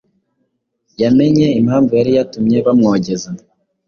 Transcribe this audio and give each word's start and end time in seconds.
Yamenye 1.01 1.47
impamvu 1.59 1.91
yari 1.99 2.11
yatumye 2.17 2.57
bamwogeza 2.65 3.29